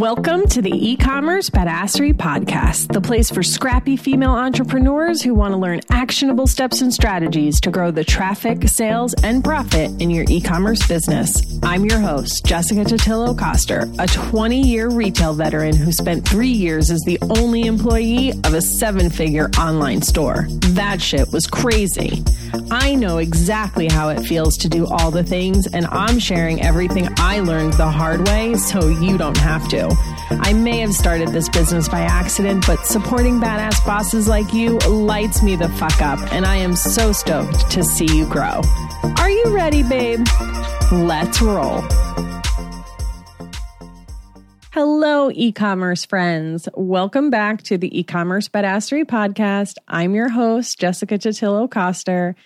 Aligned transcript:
Welcome 0.00 0.46
to 0.46 0.62
the 0.62 0.72
e 0.72 0.96
commerce 0.96 1.50
badassery 1.50 2.14
podcast, 2.14 2.90
the 2.90 3.02
place 3.02 3.30
for 3.30 3.42
scrappy 3.42 3.98
female 3.98 4.30
entrepreneurs 4.30 5.20
who 5.20 5.34
want 5.34 5.52
to 5.52 5.58
learn 5.58 5.80
actionable 5.90 6.46
steps 6.46 6.80
and 6.80 6.90
strategies 6.90 7.60
to 7.60 7.70
grow 7.70 7.90
the 7.90 8.02
traffic, 8.02 8.66
sales, 8.66 9.12
and 9.22 9.44
profit 9.44 9.90
in 10.00 10.08
your 10.08 10.24
e 10.30 10.40
commerce 10.40 10.88
business. 10.88 11.34
I'm 11.62 11.84
your 11.84 12.00
host, 12.00 12.46
Jessica 12.46 12.80
Totillo 12.80 13.38
Coster, 13.38 13.90
a 13.98 14.06
20 14.06 14.62
year 14.62 14.88
retail 14.88 15.34
veteran 15.34 15.76
who 15.76 15.92
spent 15.92 16.26
three 16.26 16.48
years 16.48 16.90
as 16.90 17.02
the 17.02 17.18
only 17.20 17.66
employee 17.66 18.30
of 18.30 18.54
a 18.54 18.62
seven 18.62 19.10
figure 19.10 19.50
online 19.58 20.00
store. 20.00 20.46
That 20.70 21.02
shit 21.02 21.30
was 21.30 21.46
crazy. 21.46 22.24
I 22.70 22.94
know 22.94 23.18
exactly 23.18 23.88
how 23.88 24.08
it 24.08 24.20
feels 24.20 24.56
to 24.58 24.68
do 24.70 24.86
all 24.86 25.10
the 25.10 25.24
things, 25.24 25.66
and 25.66 25.86
I'm 25.88 26.18
sharing 26.18 26.62
everything 26.62 27.06
I 27.18 27.40
learned 27.40 27.74
the 27.74 27.90
hard 27.90 28.26
way 28.28 28.54
so 28.54 28.88
you 28.88 29.18
don't 29.18 29.36
have 29.36 29.68
to. 29.68 29.89
I 30.32 30.52
may 30.52 30.78
have 30.78 30.92
started 30.92 31.30
this 31.30 31.48
business 31.48 31.88
by 31.88 32.02
accident, 32.02 32.64
but 32.64 32.86
supporting 32.86 33.40
badass 33.40 33.84
bosses 33.84 34.28
like 34.28 34.54
you 34.54 34.78
lights 34.78 35.42
me 35.42 35.56
the 35.56 35.68
fuck 35.70 36.00
up, 36.00 36.20
and 36.32 36.46
I 36.46 36.54
am 36.56 36.76
so 36.76 37.10
stoked 37.10 37.68
to 37.72 37.82
see 37.82 38.06
you 38.16 38.26
grow. 38.26 38.62
Are 39.18 39.28
you 39.28 39.44
ready, 39.48 39.82
babe? 39.82 40.24
Let's 40.92 41.42
roll. 41.42 41.82
Hello, 44.70 45.32
e 45.34 45.50
commerce 45.50 46.04
friends. 46.04 46.68
Welcome 46.76 47.30
back 47.30 47.62
to 47.64 47.76
the 47.76 47.98
e 47.98 48.04
commerce 48.04 48.48
badassery 48.48 49.04
podcast. 49.06 49.78
I'm 49.88 50.14
your 50.14 50.28
host, 50.28 50.78
Jessica 50.78 51.18
Totillo 51.18 51.68
Coster. 51.68 52.36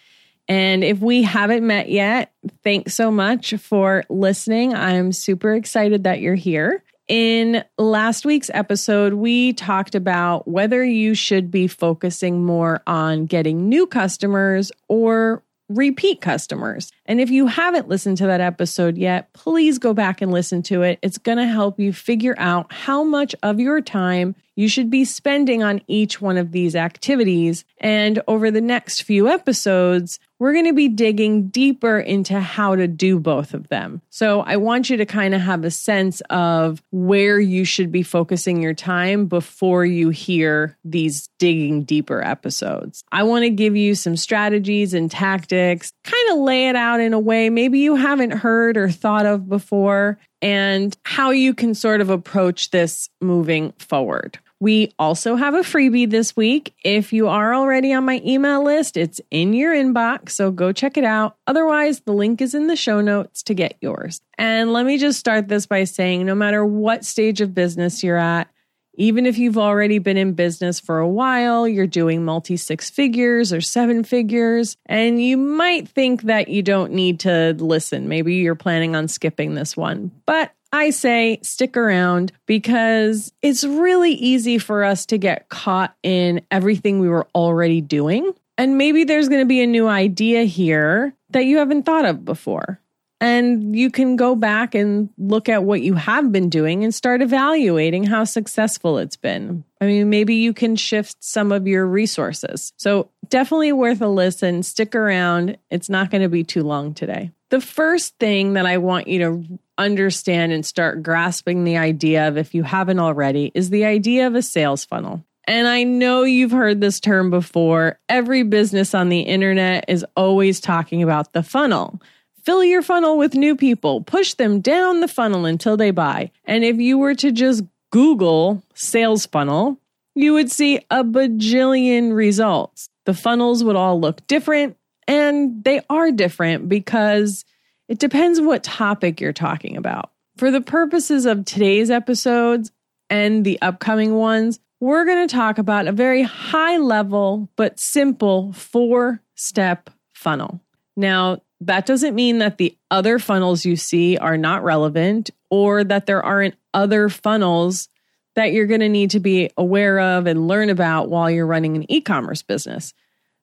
And 0.48 0.83
if 0.83 1.01
we 1.01 1.23
haven't 1.23 1.66
met 1.66 1.91
yet, 1.91 2.33
thanks 2.62 2.95
so 2.95 3.11
much 3.11 3.53
for 3.56 4.05
listening. 4.09 4.75
I'm 4.75 5.12
super 5.12 5.53
excited 5.55 6.05
that 6.05 6.20
you're 6.20 6.34
here. 6.34 6.83
In 7.06 7.62
last 7.77 8.24
week's 8.24 8.50
episode, 8.55 9.14
we 9.14 9.52
talked 9.52 9.94
about 9.94 10.48
whether 10.48 10.83
you 10.83 11.14
should 11.14 11.50
be 11.50 11.66
focusing 11.66 12.44
more 12.44 12.83
on 12.86 13.27
getting 13.27 13.69
new 13.69 13.86
customers 13.86 14.72
or 14.88 15.42
repeat 15.69 16.20
customers. 16.20 16.91
And 17.06 17.20
if 17.20 17.30
you 17.30 17.46
haven't 17.46 17.88
listened 17.88 18.19
to 18.19 18.27
that 18.27 18.41
episode 18.41 18.96
yet, 18.96 19.33
please 19.33 19.78
go 19.78 19.92
back 19.92 20.20
and 20.22 20.33
listen 20.33 20.62
to 20.64 20.83
it. 20.83 20.98
It's 21.02 21.19
going 21.19 21.38
to 21.38 21.46
help 21.46 21.78
you 21.78 21.92
figure 21.92 22.34
out 22.38 22.72
how 22.72 23.02
much 23.02 23.34
of 23.42 23.61
your 23.61 23.80
time 23.80 24.34
you 24.56 24.68
should 24.68 24.89
be 24.89 25.05
spending 25.05 25.62
on 25.62 25.83
each 25.86 26.20
one 26.20 26.39
of 26.39 26.52
these 26.52 26.77
activities. 26.77 27.64
And 27.78 28.22
over 28.28 28.50
the 28.50 28.61
next 28.61 29.02
few 29.02 29.28
episodes, 29.28 30.18
we're 30.45 30.53
going 30.53 30.67
to 30.67 30.75
be 30.75 30.89
digging 30.89 31.48
deeper 31.48 31.98
into 31.98 32.39
how 32.39 32.77
to 32.77 32.87
do 32.87 33.19
both 33.19 33.55
of 33.55 33.67
them. 33.69 34.03
So 34.11 34.41
I 34.41 34.59
want 34.59 34.91
you 34.91 34.98
to 34.98 35.06
kind 35.06 35.33
of 35.33 35.41
have 35.41 35.64
a 35.64 35.70
sense 35.70 36.20
of 36.28 36.83
where 36.91 37.41
you 37.41 37.64
should 37.64 37.91
be 37.91 38.03
focusing 38.03 38.61
your 38.61 38.75
time 38.75 39.25
before 39.25 39.86
you 39.86 40.11
hear 40.11 40.77
these 40.84 41.31
digging 41.39 41.84
deeper 41.84 42.23
episodes. 42.23 43.05
I 43.11 43.23
want 43.23 43.45
to 43.45 43.48
give 43.48 43.75
you 43.75 43.95
some 43.95 44.19
strategies 44.19 44.92
and 44.92 45.11
tactics, 45.11 45.95
kind 46.03 46.33
of 46.33 46.41
lay 46.41 46.69
it 46.69 46.77
out 46.77 47.01
in 47.01 47.14
a 47.14 47.19
way 47.19 47.48
maybe 47.48 47.79
you 47.79 47.97
haven't 47.97 48.33
heard 48.33 48.77
or 48.77 48.91
thought 48.91 49.25
of 49.25 49.48
before, 49.48 50.19
and 50.42 50.95
how 51.05 51.31
you 51.31 51.55
can 51.55 51.75
sort 51.75 52.03
of 52.03 52.11
approach 52.11 52.70
this 52.70 53.08
moving 53.23 53.73
forward. 53.79 54.39
We 54.60 54.92
also 54.98 55.36
have 55.36 55.55
a 55.55 55.58
freebie 55.58 56.08
this 56.08 56.36
week. 56.36 56.74
If 56.84 57.12
you 57.12 57.28
are 57.28 57.55
already 57.55 57.92
on 57.92 58.05
my 58.05 58.22
email 58.24 58.64
list, 58.64 58.96
it's 58.96 59.20
in 59.30 59.52
your 59.52 59.74
inbox, 59.74 60.30
so 60.30 60.50
go 60.50 60.72
check 60.72 60.96
it 60.96 61.05
out. 61.05 61.36
Otherwise, 61.46 62.00
the 62.00 62.12
link 62.12 62.41
is 62.41 62.55
in 62.55 62.69
the 62.69 62.77
show 62.77 63.00
notes 63.00 63.42
to 63.44 63.55
get 63.55 63.77
yours. 63.80 64.20
And 64.38 64.72
let 64.72 64.86
me 64.86 64.96
just 64.96 65.19
start 65.19 65.48
this 65.48 65.66
by 65.66 65.84
saying 65.84 66.24
no 66.24 66.34
matter 66.34 66.64
what 66.64 67.05
stage 67.05 67.41
of 67.41 67.55
business 67.55 68.02
you're 68.02 68.16
at, 68.16 68.48
even 68.96 69.27
if 69.27 69.39
you've 69.39 69.58
already 69.58 69.98
been 69.98 70.17
in 70.17 70.34
business 70.34 70.79
for 70.79 70.98
a 70.98 71.08
while, 71.08 71.67
you're 71.67 71.86
doing 71.86 72.24
multi 72.24 72.56
six 72.56 72.89
figures 72.90 73.52
or 73.52 73.61
seven 73.61 74.05
figures, 74.05 74.77
and 74.86 75.23
you 75.23 75.36
might 75.36 75.89
think 75.89 76.23
that 76.23 76.48
you 76.48 76.62
don't 76.62 76.92
need 76.92 77.20
to 77.20 77.55
listen. 77.58 78.08
Maybe 78.08 78.36
you're 78.36 78.55
planning 78.55 78.95
on 78.95 79.08
skipping 79.08 79.55
this 79.55 79.77
one. 79.77 80.12
But 80.27 80.52
I 80.74 80.90
say 80.90 81.39
stick 81.40 81.77
around 81.77 82.33
because 82.46 83.33
it's 83.42 83.62
really 83.62 84.11
easy 84.11 84.58
for 84.58 84.83
us 84.83 85.07
to 85.07 85.18
get 85.18 85.48
caught 85.48 85.95
in 86.02 86.45
everything 86.51 86.98
we 86.98 87.08
were 87.08 87.29
already 87.33 87.80
doing. 87.80 88.35
And 88.58 88.77
maybe 88.77 89.05
there's 89.05 89.29
going 89.29 89.42
to 89.42 89.46
be 89.46 89.62
a 89.62 89.68
new 89.68 89.86
idea 89.86 90.42
here 90.42 91.14
that 91.30 91.45
you 91.45 91.58
haven't 91.58 91.85
thought 91.85 92.05
of 92.05 92.24
before. 92.24 92.80
And 93.20 93.77
you 93.77 93.89
can 93.89 94.17
go 94.17 94.35
back 94.35 94.74
and 94.74 95.11
look 95.17 95.48
at 95.48 95.62
what 95.62 95.80
you 95.80 95.95
have 95.95 96.33
been 96.33 96.51
doing 96.51 96.83
and 96.83 96.92
start 96.92 97.23
evaluating 97.23 98.02
how 98.02 98.24
successful 98.24 98.98
it's 98.98 99.17
been. 99.17 99.62
I 99.80 99.86
mean, 99.86 100.11
maybe 100.11 100.35
you 100.35 100.52
can 100.52 100.74
shift 100.74 101.23
some 101.23 101.52
of 101.52 101.68
your 101.68 101.86
resources. 101.86 102.73
So, 102.79 103.11
definitely 103.34 103.72
worth 103.72 104.00
a 104.00 104.06
listen. 104.06 104.62
Stick 104.62 104.95
around. 104.95 105.58
It's 105.68 105.90
not 105.90 106.08
going 106.08 106.22
to 106.22 106.28
be 106.28 106.45
too 106.45 106.62
long 106.62 106.95
today. 106.95 107.33
The 107.50 107.61
first 107.61 108.17
thing 108.20 108.52
that 108.52 108.64
I 108.64 108.78
want 108.78 109.08
you 109.08 109.18
to 109.18 109.58
understand 109.77 110.52
and 110.52 110.64
start 110.64 111.02
grasping 111.02 111.64
the 111.64 111.77
idea 111.77 112.28
of, 112.28 112.39
if 112.39 112.55
you 112.55 112.62
haven't 112.62 113.00
already, 113.00 113.50
is 113.52 113.70
the 113.70 113.86
idea 113.86 114.28
of 114.28 114.36
a 114.36 114.42
sales 114.42 114.84
funnel. 114.84 115.24
And 115.48 115.67
I 115.67 115.83
know 115.83 116.23
you've 116.23 116.52
heard 116.52 116.80
this 116.80 117.00
term 117.00 117.30
before. 117.30 117.98
Every 118.08 118.44
business 118.44 118.94
on 118.94 119.08
the 119.08 119.23
internet 119.23 119.86
is 119.89 120.06
always 120.17 120.61
talking 120.61 121.02
about 121.02 121.33
the 121.33 121.42
funnel. 121.42 122.00
Fill 122.44 122.62
your 122.62 122.83
funnel 122.83 123.18
with 123.18 123.34
new 123.34 123.56
people, 123.56 124.02
push 124.02 124.34
them 124.34 124.61
down 124.61 125.00
the 125.00 125.08
funnel 125.08 125.44
until 125.44 125.77
they 125.77 125.90
buy. 125.90 126.30
And 126.44 126.62
if 126.62 126.77
you 126.77 126.98
were 126.98 127.17
to 127.17 127.33
just 127.33 127.64
Google 127.90 128.62
sales 128.75 129.26
funnel, 129.26 129.81
you 130.14 130.32
would 130.35 130.50
see 130.50 130.79
a 130.91 131.05
bajillion 131.05 132.14
results. 132.14 132.88
The 133.05 133.14
funnels 133.14 133.64
would 133.64 133.76
all 133.76 134.00
look 134.00 134.26
different, 134.26 134.76
and 135.06 135.62
they 135.64 135.81
are 135.91 136.11
different 136.11 136.69
because 136.69 137.44
it 137.88 137.99
depends 137.99 138.41
what 138.41 138.62
topic 138.62 139.20
you're 139.20 139.32
talking 139.32 139.76
about. 139.76 140.11
For 140.37 140.50
the 140.50 140.61
purposes 140.61 141.26
of 141.26 141.44
today's 141.44 141.91
episodes 141.91 142.73
and 143.11 143.44
the 143.44 143.61
upcoming 143.61 144.14
ones, 144.14 144.58
we're 144.81 145.05
going 145.05 145.26
to 145.26 145.35
talk 145.35 145.58
about 145.58 145.87
a 145.87 145.93
very 145.93 146.23
high 146.23 146.79
level 146.79 147.49
but 147.56 147.79
simple 147.79 148.53
four 148.53 149.20
step 149.35 149.91
funnel. 150.12 150.61
Now, 150.97 151.43
that 151.61 151.87
doesn't 151.87 152.14
mean 152.14 152.38
that 152.38 152.58
the 152.58 152.76
other 152.91 153.19
funnels 153.19 153.64
you 153.64 153.76
see 153.76 154.17
are 154.17 154.37
not 154.37 154.64
relevant 154.64 155.31
or 155.50 155.85
that 155.85 156.06
there 156.06 156.23
aren't 156.23 156.56
other 156.73 157.08
funnels 157.08 157.88
that 158.34 158.52
you're 158.52 158.67
going 158.67 158.81
to 158.81 158.88
need 158.88 159.11
to 159.11 159.20
be 159.20 159.50
aware 159.56 160.00
of 160.00 160.26
and 160.26 160.49
learn 160.49 160.70
about 160.70 161.08
while 161.08 161.31
you're 161.31 161.46
running 161.46 161.76
an 161.76 161.90
e 161.90 162.00
commerce 162.00 162.43
business. 162.43 162.93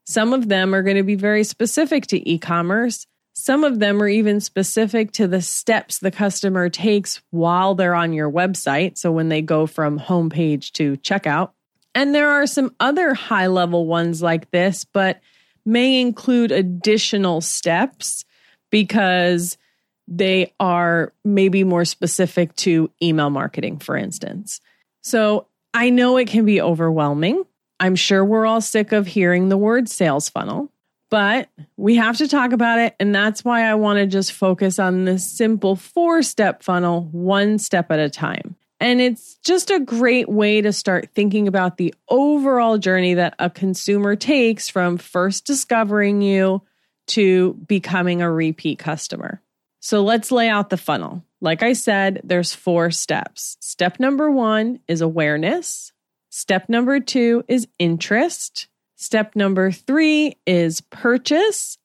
Some 0.05 0.33
of 0.33 0.49
them 0.49 0.73
are 0.73 0.83
going 0.83 0.97
to 0.97 1.03
be 1.03 1.15
very 1.15 1.43
specific 1.43 2.07
to 2.07 2.29
e 2.29 2.37
commerce, 2.37 3.07
some 3.33 3.63
of 3.63 3.79
them 3.79 4.01
are 4.01 4.07
even 4.07 4.39
specific 4.39 5.13
to 5.13 5.27
the 5.27 5.41
steps 5.41 5.99
the 5.99 6.11
customer 6.11 6.69
takes 6.69 7.21
while 7.31 7.75
they're 7.75 7.95
on 7.95 8.13
your 8.13 8.29
website. 8.29 8.97
So 8.97 9.11
when 9.11 9.29
they 9.29 9.41
go 9.41 9.65
from 9.65 9.99
homepage 9.99 10.71
to 10.73 10.97
checkout. 10.97 11.51
And 11.95 12.13
there 12.13 12.29
are 12.29 12.47
some 12.47 12.75
other 12.79 13.13
high 13.13 13.47
level 13.47 13.85
ones 13.85 14.21
like 14.21 14.51
this, 14.51 14.85
but 14.85 15.21
may 15.65 16.01
include 16.01 16.51
additional 16.51 17.41
steps 17.41 18.25
because 18.69 19.57
they 20.07 20.53
are 20.59 21.13
maybe 21.23 21.63
more 21.63 21.85
specific 21.85 22.55
to 22.57 22.89
email 23.01 23.29
marketing, 23.29 23.79
for 23.79 23.95
instance. 23.95 24.59
So 25.01 25.47
I 25.73 25.89
know 25.89 26.17
it 26.17 26.27
can 26.27 26.45
be 26.45 26.61
overwhelming. 26.61 27.43
I'm 27.79 27.95
sure 27.95 28.23
we're 28.23 28.45
all 28.45 28.61
sick 28.61 28.91
of 28.91 29.07
hearing 29.07 29.49
the 29.49 29.57
word 29.57 29.89
sales 29.89 30.29
funnel 30.29 30.71
but 31.11 31.49
we 31.75 31.97
have 31.97 32.17
to 32.17 32.27
talk 32.27 32.53
about 32.53 32.79
it. 32.79 32.95
And 32.99 33.13
that's 33.13 33.43
why 33.43 33.65
I 33.65 33.75
want 33.75 33.99
to 33.99 34.07
just 34.07 34.31
focus 34.31 34.79
on 34.79 35.03
this 35.03 35.29
simple 35.29 35.75
four 35.75 36.23
step 36.23 36.63
funnel, 36.63 37.09
one 37.11 37.59
step 37.59 37.91
at 37.91 37.99
a 37.99 38.09
time. 38.09 38.55
And 38.79 38.99
it's 38.99 39.35
just 39.43 39.69
a 39.69 39.79
great 39.79 40.29
way 40.29 40.61
to 40.61 40.73
start 40.73 41.09
thinking 41.13 41.47
about 41.47 41.77
the 41.77 41.93
overall 42.09 42.79
journey 42.79 43.13
that 43.15 43.35
a 43.37 43.49
consumer 43.49 44.15
takes 44.15 44.69
from 44.69 44.97
first 44.97 45.45
discovering 45.45 46.21
you 46.21 46.63
to 47.07 47.53
becoming 47.67 48.21
a 48.21 48.31
repeat 48.31 48.79
customer. 48.79 49.41
So 49.81 50.03
let's 50.03 50.31
lay 50.31 50.47
out 50.47 50.69
the 50.69 50.77
funnel. 50.77 51.25
Like 51.41 51.63
I 51.63 51.73
said, 51.73 52.21
there's 52.23 52.53
four 52.53 52.91
steps. 52.91 53.57
Step 53.59 53.99
number 53.99 54.29
one 54.29 54.79
is 54.87 55.01
awareness. 55.01 55.91
Step 56.29 56.69
number 56.69 56.99
two 56.99 57.43
is 57.47 57.67
interest. 57.79 58.67
Step 58.95 59.35
number 59.35 59.71
three 59.71 60.37
is 60.45 60.81
purchase. 60.81 61.79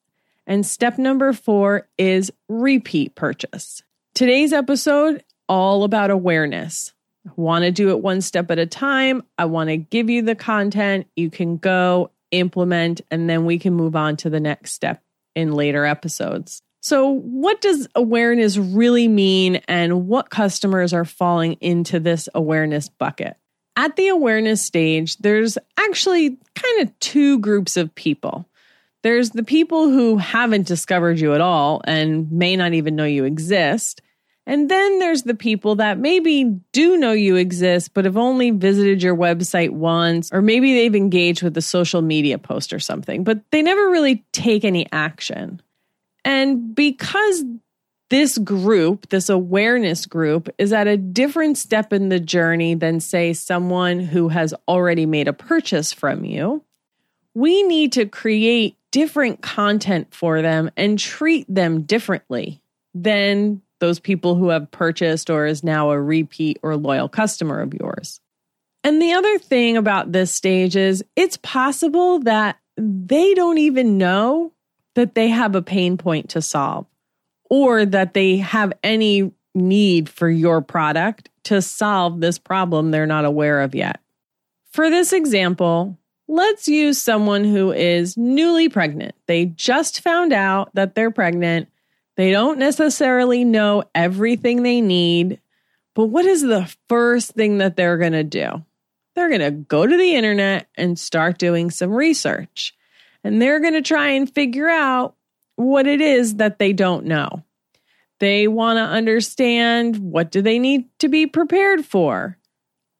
And 0.45 0.65
step 0.65 0.99
number 0.99 1.33
four 1.33 1.87
is 1.97 2.31
repeat 2.47 3.15
purchase. 3.15 3.81
Today's 4.13 4.53
episode, 4.53 5.23
all 5.49 5.83
about 5.83 6.11
awareness. 6.11 6.93
I 7.27 7.31
want 7.35 7.65
to 7.65 7.71
do 7.71 7.89
it 7.89 8.01
one 8.01 8.21
step 8.21 8.51
at 8.51 8.59
a 8.59 8.65
time. 8.65 9.23
I 9.37 9.45
want 9.45 9.69
to 9.69 9.77
give 9.77 10.09
you 10.09 10.21
the 10.21 10.35
content. 10.35 11.07
You 11.15 11.29
can 11.29 11.57
go 11.57 12.11
implement, 12.31 13.01
and 13.11 13.29
then 13.29 13.45
we 13.45 13.59
can 13.59 13.73
move 13.73 13.95
on 13.95 14.17
to 14.17 14.29
the 14.29 14.39
next 14.39 14.71
step 14.71 15.01
in 15.35 15.53
later 15.53 15.83
episodes. 15.85 16.61
So, 16.87 17.09
what 17.09 17.59
does 17.59 17.85
awareness 17.95 18.55
really 18.55 19.09
mean, 19.09 19.57
and 19.67 20.07
what 20.07 20.29
customers 20.29 20.93
are 20.93 21.03
falling 21.03 21.57
into 21.59 21.99
this 21.99 22.29
awareness 22.33 22.87
bucket? 22.87 23.35
At 23.75 23.97
the 23.97 24.07
awareness 24.07 24.65
stage, 24.65 25.17
there's 25.17 25.57
actually 25.75 26.37
kind 26.55 26.81
of 26.81 26.97
two 27.01 27.39
groups 27.39 27.75
of 27.75 27.93
people. 27.93 28.47
There's 29.03 29.31
the 29.31 29.43
people 29.43 29.89
who 29.89 30.15
haven't 30.15 30.65
discovered 30.65 31.19
you 31.19 31.33
at 31.33 31.41
all 31.41 31.81
and 31.83 32.31
may 32.31 32.55
not 32.55 32.71
even 32.71 32.95
know 32.95 33.03
you 33.03 33.25
exist. 33.25 34.01
And 34.45 34.71
then 34.71 34.99
there's 34.99 35.23
the 35.23 35.35
people 35.35 35.75
that 35.75 35.99
maybe 35.99 36.45
do 36.71 36.95
know 36.95 37.11
you 37.11 37.35
exist, 37.35 37.93
but 37.93 38.05
have 38.05 38.15
only 38.15 38.51
visited 38.51 39.03
your 39.03 39.13
website 39.13 39.71
once, 39.71 40.31
or 40.31 40.41
maybe 40.41 40.73
they've 40.73 40.95
engaged 40.95 41.43
with 41.43 41.57
a 41.57 41.61
social 41.61 42.01
media 42.01 42.37
post 42.37 42.71
or 42.71 42.79
something, 42.79 43.25
but 43.25 43.41
they 43.51 43.61
never 43.61 43.89
really 43.89 44.25
take 44.31 44.63
any 44.63 44.87
action. 44.93 45.61
And 46.27 46.75
because 46.75 47.45
this 48.09 48.37
group, 48.37 49.07
this 49.07 49.29
awareness 49.29 50.05
group, 50.05 50.49
is 50.57 50.73
at 50.73 50.85
a 50.85 50.97
different 50.97 51.57
step 51.57 51.93
in 51.93 52.09
the 52.09 52.19
journey 52.19 52.75
than, 52.75 52.99
say, 52.99 53.31
someone 53.31 54.01
who 54.01 54.27
has 54.27 54.53
already 54.67 55.05
made 55.05 55.29
a 55.29 55.33
purchase 55.33 55.93
from 55.93 56.25
you, 56.25 56.65
we 57.33 57.63
need 57.63 57.93
to 57.93 58.05
create 58.05 58.75
different 58.91 59.41
content 59.41 60.13
for 60.13 60.41
them 60.41 60.69
and 60.75 60.99
treat 60.99 61.45
them 61.47 61.83
differently 61.83 62.61
than 62.93 63.61
those 63.79 63.99
people 63.99 64.35
who 64.35 64.49
have 64.49 64.69
purchased 64.69 65.29
or 65.29 65.45
is 65.45 65.63
now 65.63 65.91
a 65.91 66.01
repeat 66.01 66.59
or 66.61 66.75
loyal 66.75 67.07
customer 67.07 67.61
of 67.61 67.73
yours. 67.73 68.19
And 68.83 69.01
the 69.01 69.13
other 69.13 69.39
thing 69.39 69.77
about 69.77 70.11
this 70.11 70.33
stage 70.33 70.75
is 70.75 71.05
it's 71.15 71.37
possible 71.37 72.19
that 72.19 72.57
they 72.75 73.33
don't 73.33 73.59
even 73.59 73.97
know 73.97 74.51
that 74.97 75.15
they 75.15 75.29
have 75.29 75.55
a 75.55 75.61
pain 75.61 75.97
point 75.97 76.29
to 76.31 76.41
solve 76.41 76.85
or 77.49 77.85
that 77.85 78.13
they 78.13 78.37
have 78.37 78.73
any 78.83 79.31
need 79.55 80.09
for 80.09 80.29
your 80.29 80.61
product 80.61 81.29
to 81.45 81.61
solve 81.61 82.19
this 82.19 82.37
problem 82.37 82.91
they're 82.91 83.05
not 83.05 83.25
aware 83.25 83.61
of 83.61 83.73
yet. 83.73 84.01
For 84.71 84.89
this 84.89 85.13
example, 85.13 85.97
let's 86.27 86.67
use 86.67 87.01
someone 87.01 87.45
who 87.45 87.71
is 87.71 88.17
newly 88.17 88.69
pregnant. 88.69 89.15
They 89.27 89.45
just 89.45 90.01
found 90.01 90.33
out 90.33 90.75
that 90.75 90.93
they're 90.93 91.11
pregnant 91.11 91.69
they 92.17 92.31
don't 92.31 92.57
necessarily 92.57 93.45
know 93.45 93.83
everything 93.93 94.63
they 94.63 94.81
need, 94.81 95.39
but 95.93 96.07
what 96.07 96.25
is 96.25 96.41
the 96.41 96.69
first 96.89 97.33
thing 97.33 97.59
that 97.59 97.77
they're 97.77 97.99
going 97.99 98.13
to 98.13 98.23
do? 98.23 98.65
They're 99.15 99.29
going 99.29 99.41
to 99.41 99.51
go 99.51 99.85
to 99.85 99.97
the 99.97 100.15
internet 100.15 100.67
and 100.75 100.97
start 100.97 101.37
doing 101.37 101.69
some 101.69 101.91
research. 101.91 102.73
And 103.27 103.41
they're 103.41 103.59
going 103.59 103.73
to 103.73 103.81
try 103.81 104.07
and 104.07 104.33
figure 104.33 104.69
out 104.69 105.15
what 105.57 105.85
it 105.85 105.99
is 105.99 106.35
that 106.35 106.59
they 106.59 106.71
don't 106.71 107.05
know. 107.05 107.43
They 108.21 108.47
want 108.47 108.77
to 108.77 108.83
understand 108.83 109.97
what 109.97 110.31
do 110.31 110.41
they 110.41 110.57
need 110.57 110.85
to 110.99 111.09
be 111.09 111.27
prepared 111.27 111.85
for? 111.85 112.37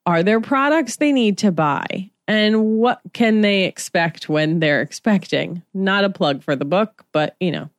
Are 0.05 0.23
there 0.23 0.41
products 0.41 0.97
they 0.97 1.13
need 1.13 1.37
to 1.39 1.53
buy? 1.53 2.11
And 2.27 2.77
what 2.77 2.99
can 3.13 3.39
they 3.39 3.63
expect 3.63 4.27
when 4.27 4.59
they're 4.59 4.81
expecting? 4.81 5.63
Not 5.73 6.03
a 6.03 6.09
plug 6.09 6.43
for 6.43 6.57
the 6.57 6.65
book, 6.65 7.05
but 7.13 7.37
you 7.39 7.51
know, 7.51 7.69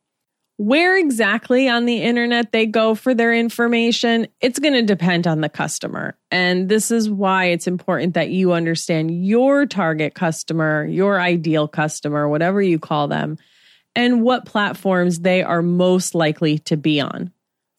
where 0.59 0.97
exactly 0.97 1.69
on 1.69 1.85
the 1.85 2.01
internet 2.01 2.51
they 2.51 2.65
go 2.65 2.93
for 2.93 3.13
their 3.13 3.33
information, 3.33 4.27
it's 4.41 4.59
going 4.59 4.73
to 4.73 4.81
depend 4.81 5.25
on 5.25 5.39
the 5.39 5.47
customer. 5.47 6.17
And 6.31 6.67
this 6.67 6.91
is 6.91 7.09
why 7.09 7.45
it's 7.45 7.65
important 7.65 8.13
that 8.15 8.31
you 8.31 8.51
understand 8.51 9.25
your 9.25 9.65
target 9.65 10.15
customer, 10.15 10.85
your 10.85 11.21
ideal 11.21 11.69
customer, 11.69 12.27
whatever 12.27 12.61
you 12.61 12.77
call 12.77 13.07
them, 13.07 13.37
and 13.95 14.21
what 14.21 14.45
platforms 14.45 15.21
they 15.21 15.43
are 15.43 15.61
most 15.61 16.13
likely 16.13 16.59
to 16.59 16.75
be 16.75 16.99
on. 16.99 17.31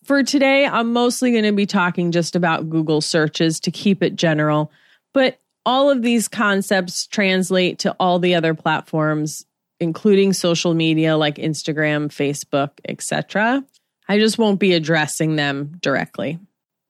For 0.04 0.22
today, 0.22 0.64
I'm 0.64 0.94
mostly 0.94 1.32
going 1.32 1.44
to 1.44 1.52
be 1.52 1.66
talking 1.66 2.12
just 2.12 2.34
about 2.34 2.70
Google 2.70 3.02
searches 3.02 3.60
to 3.60 3.70
keep 3.70 4.02
it 4.02 4.16
general, 4.16 4.72
but 5.12 5.38
all 5.66 5.90
of 5.90 6.00
these 6.00 6.28
concepts 6.28 7.06
translate 7.06 7.80
to 7.80 7.94
all 8.00 8.18
the 8.18 8.36
other 8.36 8.54
platforms 8.54 9.44
including 9.80 10.32
social 10.32 10.74
media 10.74 11.16
like 11.16 11.36
Instagram, 11.36 12.08
Facebook, 12.08 12.70
etc. 12.86 13.64
I 14.08 14.18
just 14.18 14.38
won't 14.38 14.60
be 14.60 14.74
addressing 14.74 15.36
them 15.36 15.78
directly. 15.80 16.38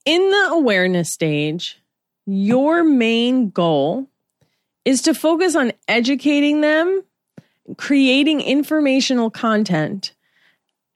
In 0.04 0.31
the 0.31 0.48
awareness 0.50 1.12
stage, 1.12 1.81
your 2.26 2.82
main 2.82 3.50
goal 3.50 4.08
is 4.84 5.02
to 5.02 5.14
focus 5.14 5.54
on 5.54 5.72
educating 5.87 6.60
them, 6.60 7.02
creating 7.76 8.40
informational 8.40 9.31
content. 9.31 10.14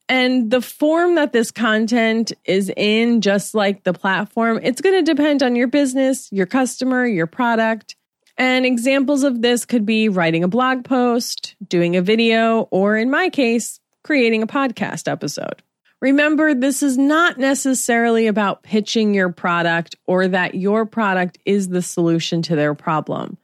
And 0.09 0.51
the 0.51 0.61
form 0.61 1.15
that 1.15 1.33
this 1.33 1.51
content 1.51 2.33
is 2.45 2.71
in, 2.77 3.21
just 3.21 3.55
like 3.55 3.85
the 3.85 3.95
platform, 3.95 4.61
it's 4.63 4.81
going 4.81 5.03
to 5.03 5.15
depend 5.15 5.43
on 5.43 5.57
your 5.57 5.69
business, 5.69 6.31
your 6.31 6.47
customer, 6.47 7.07
your 7.07 7.27
product. 7.27 7.97
And 8.37 8.67
examples 8.67 9.23
of 9.23 9.43
this 9.43 9.65
could 9.65 9.87
be 9.87 10.09
writing 10.09 10.43
a 10.43 10.49
blog 10.49 10.85
post, 10.85 11.55
doing 11.67 11.97
a 11.97 12.03
video, 12.03 12.63
or 12.71 12.97
in 12.97 13.11
my 13.11 13.31
case, 13.31 13.81
creating 14.03 14.43
a 14.43 14.47
podcast 14.47 15.11
episode. 15.11 15.63
Remember, 16.01 16.53
this 16.53 16.83
is 16.83 16.99
not 16.99 17.39
necessarily 17.39 18.27
about 18.27 18.63
pitching 18.63 19.15
your 19.15 19.33
product 19.33 19.97
or 20.07 20.29
that 20.29 20.55
your 20.55 20.85
product 20.85 21.39
is 21.47 21.69
the 21.69 21.81
solution 21.81 22.43
to 22.43 22.57
their 22.57 22.75
problem, 22.75 23.39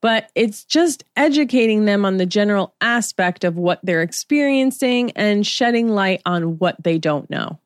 but 0.00 0.30
it's 0.34 0.64
just 0.64 1.04
educating 1.16 1.84
them 1.84 2.06
on 2.06 2.16
the 2.16 2.24
general 2.24 2.74
aspect 2.80 3.44
of 3.44 3.58
what 3.58 3.80
they're 3.82 4.00
experiencing 4.00 5.10
and 5.10 5.46
shedding 5.46 5.88
light 5.88 6.22
on 6.24 6.58
what 6.58 6.82
they 6.82 6.96
don't 6.96 7.28
know. 7.28 7.58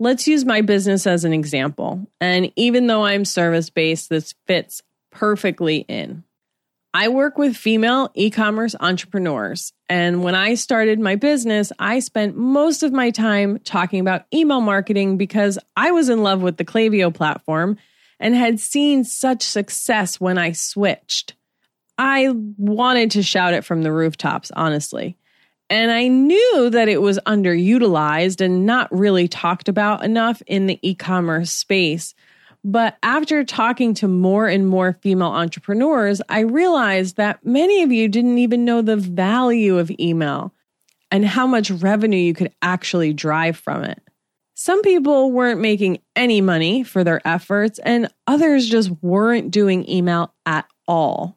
Let's 0.00 0.26
use 0.26 0.44
my 0.44 0.62
business 0.62 1.06
as 1.06 1.24
an 1.24 1.32
example. 1.32 2.06
And 2.20 2.50
even 2.56 2.88
though 2.88 3.04
I'm 3.04 3.24
service 3.24 3.70
based, 3.70 4.10
this 4.10 4.34
fits 4.46 4.82
perfectly 5.16 5.78
in. 5.88 6.22
I 6.92 7.08
work 7.08 7.36
with 7.38 7.56
female 7.56 8.10
e 8.14 8.30
commerce 8.30 8.74
entrepreneurs. 8.78 9.72
And 9.88 10.22
when 10.22 10.34
I 10.34 10.54
started 10.54 11.00
my 11.00 11.16
business, 11.16 11.72
I 11.78 12.00
spent 12.00 12.36
most 12.36 12.82
of 12.82 12.92
my 12.92 13.10
time 13.10 13.58
talking 13.60 14.00
about 14.00 14.26
email 14.32 14.60
marketing 14.60 15.16
because 15.16 15.58
I 15.76 15.90
was 15.90 16.08
in 16.08 16.22
love 16.22 16.42
with 16.42 16.56
the 16.56 16.64
Klaviyo 16.64 17.12
platform 17.12 17.78
and 18.20 18.34
had 18.34 18.60
seen 18.60 19.04
such 19.04 19.42
success 19.42 20.20
when 20.20 20.38
I 20.38 20.52
switched. 20.52 21.34
I 21.98 22.28
wanted 22.56 23.12
to 23.12 23.22
shout 23.22 23.54
it 23.54 23.64
from 23.64 23.82
the 23.82 23.92
rooftops, 23.92 24.50
honestly. 24.54 25.16
And 25.68 25.90
I 25.90 26.08
knew 26.08 26.70
that 26.70 26.88
it 26.88 27.02
was 27.02 27.18
underutilized 27.26 28.40
and 28.40 28.66
not 28.66 28.92
really 28.92 29.28
talked 29.28 29.68
about 29.68 30.04
enough 30.04 30.42
in 30.46 30.66
the 30.66 30.78
e 30.82 30.94
commerce 30.94 31.50
space. 31.50 32.14
But 32.68 32.96
after 33.04 33.44
talking 33.44 33.94
to 33.94 34.08
more 34.08 34.48
and 34.48 34.66
more 34.66 34.98
female 35.00 35.28
entrepreneurs, 35.28 36.20
I 36.28 36.40
realized 36.40 37.16
that 37.16 37.46
many 37.46 37.84
of 37.84 37.92
you 37.92 38.08
didn't 38.08 38.38
even 38.38 38.64
know 38.64 38.82
the 38.82 38.96
value 38.96 39.78
of 39.78 39.88
email 40.00 40.52
and 41.12 41.24
how 41.24 41.46
much 41.46 41.70
revenue 41.70 42.18
you 42.18 42.34
could 42.34 42.52
actually 42.62 43.12
drive 43.12 43.56
from 43.56 43.84
it. 43.84 44.02
Some 44.54 44.82
people 44.82 45.30
weren't 45.30 45.60
making 45.60 46.00
any 46.16 46.40
money 46.40 46.82
for 46.82 47.04
their 47.04 47.24
efforts, 47.24 47.78
and 47.84 48.12
others 48.26 48.68
just 48.68 48.90
weren't 49.00 49.52
doing 49.52 49.88
email 49.88 50.34
at 50.44 50.66
all. 50.88 51.35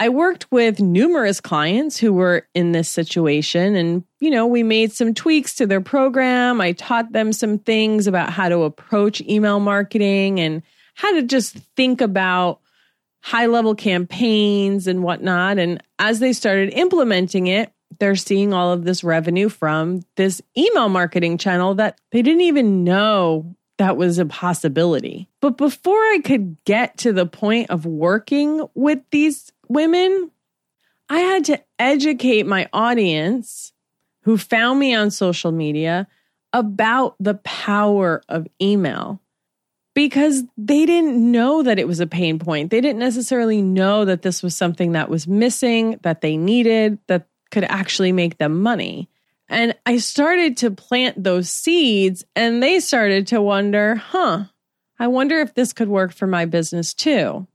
I 0.00 0.08
worked 0.10 0.50
with 0.52 0.80
numerous 0.80 1.40
clients 1.40 1.98
who 1.98 2.12
were 2.12 2.46
in 2.54 2.72
this 2.72 2.88
situation, 2.88 3.74
and 3.74 4.04
you 4.20 4.30
know, 4.30 4.46
we 4.46 4.62
made 4.62 4.92
some 4.92 5.12
tweaks 5.12 5.56
to 5.56 5.66
their 5.66 5.80
program. 5.80 6.60
I 6.60 6.72
taught 6.72 7.12
them 7.12 7.32
some 7.32 7.58
things 7.58 8.06
about 8.06 8.30
how 8.30 8.48
to 8.48 8.62
approach 8.62 9.20
email 9.22 9.58
marketing 9.58 10.38
and 10.38 10.62
how 10.94 11.12
to 11.14 11.22
just 11.22 11.56
think 11.76 12.00
about 12.00 12.60
high 13.22 13.46
level 13.46 13.74
campaigns 13.74 14.86
and 14.86 15.02
whatnot. 15.02 15.58
And 15.58 15.82
as 15.98 16.20
they 16.20 16.32
started 16.32 16.70
implementing 16.74 17.48
it, 17.48 17.72
they're 17.98 18.16
seeing 18.16 18.52
all 18.52 18.72
of 18.72 18.84
this 18.84 19.02
revenue 19.02 19.48
from 19.48 20.02
this 20.16 20.40
email 20.56 20.88
marketing 20.88 21.38
channel 21.38 21.74
that 21.74 21.98
they 22.12 22.22
didn't 22.22 22.42
even 22.42 22.84
know 22.84 23.56
that 23.78 23.96
was 23.96 24.18
a 24.18 24.26
possibility. 24.26 25.28
But 25.40 25.56
before 25.56 25.94
I 25.94 26.20
could 26.24 26.56
get 26.64 26.98
to 26.98 27.12
the 27.12 27.26
point 27.26 27.70
of 27.70 27.86
working 27.86 28.66
with 28.74 29.00
these 29.10 29.52
women, 29.68 30.30
I 31.08 31.20
had 31.20 31.44
to 31.46 31.62
educate 31.78 32.46
my 32.46 32.68
audience 32.72 33.72
who 34.22 34.36
found 34.36 34.78
me 34.78 34.94
on 34.94 35.10
social 35.10 35.52
media 35.52 36.06
about 36.52 37.14
the 37.20 37.34
power 37.34 38.22
of 38.28 38.46
email 38.60 39.20
because 39.94 40.44
they 40.56 40.86
didn't 40.86 41.16
know 41.32 41.62
that 41.62 41.78
it 41.78 41.88
was 41.88 42.00
a 42.00 42.06
pain 42.06 42.38
point. 42.38 42.70
They 42.70 42.80
didn't 42.80 43.00
necessarily 43.00 43.62
know 43.62 44.04
that 44.04 44.22
this 44.22 44.42
was 44.42 44.56
something 44.56 44.92
that 44.92 45.08
was 45.08 45.26
missing, 45.26 45.98
that 46.02 46.20
they 46.20 46.36
needed, 46.36 46.98
that 47.08 47.26
could 47.50 47.64
actually 47.64 48.12
make 48.12 48.38
them 48.38 48.62
money. 48.62 49.08
And 49.48 49.74
I 49.86 49.96
started 49.96 50.58
to 50.58 50.70
plant 50.70 51.22
those 51.24 51.50
seeds, 51.50 52.22
and 52.36 52.62
they 52.62 52.80
started 52.80 53.28
to 53.28 53.40
wonder, 53.40 53.96
huh, 53.96 54.44
I 54.98 55.06
wonder 55.08 55.38
if 55.38 55.54
this 55.54 55.72
could 55.72 55.88
work 55.88 56.12
for 56.12 56.26
my 56.26 56.44
business 56.44 56.92
too. 56.92 57.46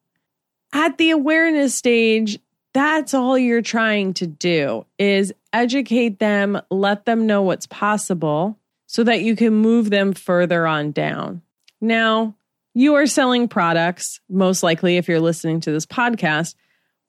At 0.74 0.98
the 0.98 1.12
awareness 1.12 1.76
stage, 1.76 2.40
that's 2.74 3.14
all 3.14 3.38
you're 3.38 3.62
trying 3.62 4.16
to 4.16 4.28
do 4.28 4.86
is 4.98 5.32
educate 5.54 6.18
them, 6.20 6.60
let 6.72 7.06
them 7.06 7.28
know 7.28 7.44
what's 7.44 7.68
possible. 7.68 8.58
so 8.86 9.04
that 9.04 9.24
you 9.24 9.36
can 9.36 9.54
move 9.56 9.90
them 9.90 10.14
further 10.14 10.68
on 10.68 10.92
down. 10.92 11.42
Now, 11.82 12.36
you 12.76 12.94
are 12.94 13.08
selling 13.08 13.48
products, 13.48 14.20
most 14.30 14.62
likely 14.62 14.98
if 14.98 15.08
you're 15.08 15.20
listening 15.20 15.62
to 15.62 15.72
this 15.72 15.88
podcast, 15.88 16.54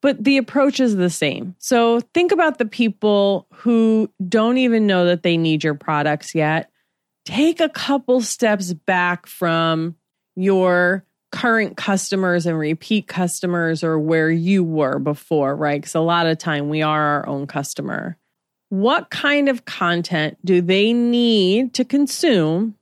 but 0.00 0.22
the 0.22 0.38
approach 0.38 0.80
is 0.80 0.96
the 0.96 1.10
same. 1.10 1.54
So 1.58 2.00
think 2.14 2.32
about 2.32 2.56
the 2.56 2.64
people 2.64 3.46
who 3.52 4.10
don't 4.26 4.56
even 4.56 4.86
know 4.86 5.04
that 5.04 5.22
they 5.22 5.36
need 5.36 5.62
your 5.62 5.74
products 5.74 6.34
yet. 6.34 6.70
Take 7.26 7.60
a 7.60 7.68
couple 7.68 8.22
steps 8.22 8.72
back 8.72 9.26
from 9.26 9.96
your 10.36 11.04
current 11.34 11.76
customers 11.76 12.46
and 12.46 12.56
repeat 12.56 13.08
customers 13.08 13.82
or 13.82 13.98
where 13.98 14.30
you 14.30 14.62
were 14.62 15.00
before, 15.00 15.56
right? 15.56 15.80
Because 15.80 15.96
a 15.96 16.00
lot 16.00 16.26
of 16.26 16.38
time 16.38 16.68
we 16.68 16.80
are 16.80 17.02
our 17.02 17.26
own 17.26 17.48
customer. 17.48 18.16
What 18.68 19.10
kind 19.10 19.48
of 19.48 19.64
content 19.64 20.38
do 20.44 20.60
they 20.60 20.92
need 20.92 21.74
to 21.74 21.84
consume 21.84 22.76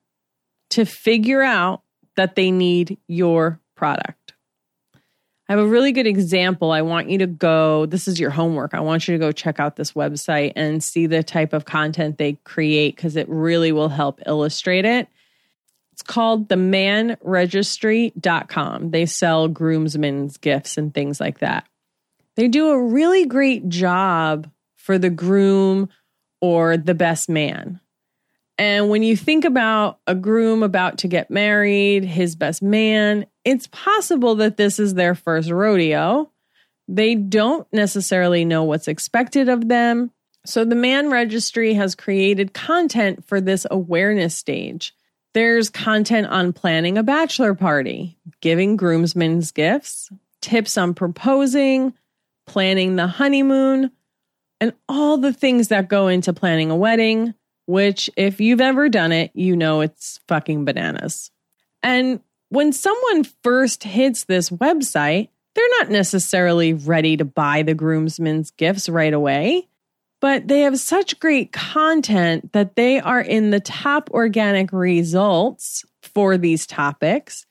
to 0.70 0.84
figure 0.84 1.42
out 1.42 1.82
that 2.16 2.36
they 2.36 2.50
need 2.50 2.98
your 3.08 3.58
product? 3.74 4.34
I 5.48 5.54
have 5.54 5.64
a 5.64 5.66
really 5.66 5.92
good 5.92 6.06
example. 6.06 6.72
I 6.72 6.82
want 6.82 7.08
you 7.08 7.18
to 7.18 7.26
go, 7.26 7.86
this 7.86 8.06
is 8.06 8.20
your 8.20 8.30
homework. 8.30 8.74
I 8.74 8.80
want 8.80 9.08
you 9.08 9.14
to 9.14 9.18
go 9.18 9.32
check 9.32 9.60
out 9.60 9.76
this 9.76 9.92
website 9.92 10.52
and 10.56 10.84
see 10.84 11.06
the 11.06 11.22
type 11.22 11.54
of 11.54 11.64
content 11.64 12.18
they 12.18 12.34
create 12.44 12.96
because 12.96 13.16
it 13.16 13.28
really 13.30 13.72
will 13.72 13.88
help 13.88 14.20
illustrate 14.26 14.84
it. 14.84 15.08
It's 15.92 16.02
called 16.02 16.48
themanregistry.com. 16.48 18.90
They 18.90 19.06
sell 19.06 19.48
groomsmen's 19.48 20.36
gifts 20.38 20.78
and 20.78 20.94
things 20.94 21.20
like 21.20 21.40
that. 21.40 21.66
They 22.36 22.48
do 22.48 22.70
a 22.70 22.82
really 22.82 23.26
great 23.26 23.68
job 23.68 24.50
for 24.76 24.98
the 24.98 25.10
groom 25.10 25.90
or 26.40 26.76
the 26.76 26.94
best 26.94 27.28
man. 27.28 27.80
And 28.58 28.90
when 28.90 29.02
you 29.02 29.16
think 29.16 29.44
about 29.44 29.98
a 30.06 30.14
groom 30.14 30.62
about 30.62 30.98
to 30.98 31.08
get 31.08 31.30
married, 31.30 32.04
his 32.04 32.36
best 32.36 32.62
man, 32.62 33.26
it's 33.44 33.66
possible 33.68 34.36
that 34.36 34.56
this 34.56 34.78
is 34.78 34.94
their 34.94 35.14
first 35.14 35.50
rodeo. 35.50 36.30
They 36.88 37.14
don't 37.14 37.66
necessarily 37.72 38.44
know 38.44 38.64
what's 38.64 38.88
expected 38.88 39.48
of 39.48 39.68
them. 39.68 40.10
So 40.44 40.64
the 40.64 40.74
Man 40.74 41.10
Registry 41.10 41.74
has 41.74 41.94
created 41.94 42.52
content 42.52 43.24
for 43.24 43.40
this 43.40 43.66
awareness 43.70 44.36
stage. 44.36 44.92
There's 45.34 45.70
content 45.70 46.26
on 46.26 46.52
planning 46.52 46.98
a 46.98 47.02
bachelor 47.02 47.54
party, 47.54 48.18
giving 48.40 48.76
groomsmen's 48.76 49.50
gifts, 49.50 50.10
tips 50.40 50.76
on 50.76 50.92
proposing, 50.94 51.94
planning 52.46 52.96
the 52.96 53.06
honeymoon, 53.06 53.90
and 54.60 54.74
all 54.88 55.16
the 55.16 55.32
things 55.32 55.68
that 55.68 55.88
go 55.88 56.08
into 56.08 56.32
planning 56.32 56.70
a 56.70 56.76
wedding, 56.76 57.34
which, 57.66 58.10
if 58.16 58.40
you've 58.40 58.60
ever 58.60 58.88
done 58.88 59.12
it, 59.12 59.30
you 59.34 59.56
know 59.56 59.80
it's 59.80 60.20
fucking 60.28 60.64
bananas. 60.64 61.30
And 61.82 62.20
when 62.50 62.72
someone 62.72 63.24
first 63.42 63.82
hits 63.82 64.24
this 64.24 64.50
website, 64.50 65.28
they're 65.54 65.78
not 65.78 65.90
necessarily 65.90 66.74
ready 66.74 67.16
to 67.16 67.24
buy 67.24 67.62
the 67.62 67.74
groomsmen's 67.74 68.50
gifts 68.50 68.88
right 68.88 69.12
away, 69.12 69.68
but 70.22 70.46
they 70.46 70.60
have 70.60 70.78
such 70.78 71.18
great 71.18 71.50
content 71.52 72.52
that 72.52 72.76
they 72.76 73.00
are 73.00 73.20
in 73.20 73.50
the 73.50 73.58
top 73.58 74.08
organic 74.12 74.72
results 74.72 75.84
for 76.00 76.38
these 76.38 76.64
topics. 76.64 77.44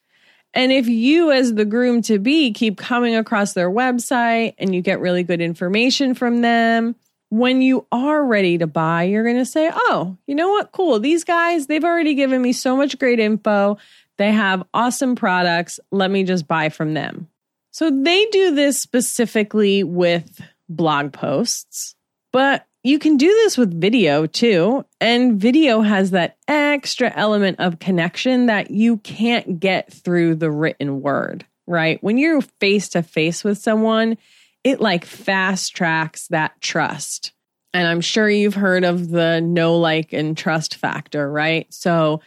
And 0.54 0.72
if 0.72 0.88
you, 0.88 1.32
as 1.32 1.54
the 1.54 1.66
groom 1.66 2.02
to 2.04 2.18
be, 2.18 2.54
keep 2.54 2.78
coming 2.78 3.14
across 3.14 3.54
their 3.54 3.70
website 3.70 4.56
and 4.58 4.74
you 4.74 4.82
get 4.82 5.02
really 5.02 5.24
good 5.24 5.42
information 5.42 6.14
from 6.14 6.42
them, 6.42 6.96
when 7.28 7.62
you 7.62 7.86
are 7.92 8.24
ready 8.24 8.58
to 8.58 8.68
buy, 8.68 9.04
you're 9.04 9.26
going 9.26 9.36
to 9.36 9.46
say, 9.46 9.70
Oh, 9.74 10.18
you 10.26 10.34
know 10.34 10.50
what? 10.50 10.72
Cool. 10.72 11.00
These 11.00 11.26
guys, 11.26 11.68
they've 11.68 11.84
already 11.84 12.16
given 12.16 12.42
me 12.42 12.54
so 12.54 12.78
much 12.78 12.98
great 12.98 13.20
info. 13.20 13.78
They 14.18 14.32
have 14.32 14.64
awesome 14.74 15.16
products. 15.16 15.80
Let 15.92 16.10
me 16.10 16.24
just 16.24 16.48
buy 16.48 16.70
from 16.70 16.94
them. 16.94 17.28
So 17.72 17.90
they 17.90 18.26
do 18.28 18.56
this 18.56 18.80
specifically 18.80 19.84
with 19.84 20.42
blog 20.70 21.12
posts, 21.12 21.96
but 22.32 22.66
you 22.84 22.98
can 22.98 23.18
do 23.18 23.28
this 23.28 23.58
with 23.58 23.80
video 23.80 24.26
too. 24.26 24.86
And 25.00 25.40
video 25.40 25.82
has 25.82 26.12
that 26.12 26.38
extra 26.48 27.12
element 27.16 27.60
of 27.60 27.80
connection 27.80 28.48
that 28.48 28.72
you 28.72 28.98
can't 28.98 29.60
get 29.60 29.94
through 29.94 30.36
the 30.36 30.50
written 30.50 31.02
word, 31.02 31.46
right? 31.68 32.02
When 32.04 32.18
you're 32.18 32.42
face 32.42 32.90
to 32.90 33.04
face 33.04 33.44
with 33.44 33.60
someone, 33.60 34.18
it 34.64 34.82
like 34.82 35.06
fast 35.06 35.76
tracks 35.76 36.28
that 36.28 36.60
trust. 36.62 37.34
And 37.74 37.88
I'm 37.88 38.02
sure 38.02 38.30
you've 38.30 38.56
heard 38.56 38.84
of 38.84 39.10
the 39.10 39.40
know 39.42 39.78
like, 39.78 40.12
and 40.12 40.38
trust 40.38 40.76
factor, 40.76 41.32
right? 41.32 41.72
So 41.74 42.22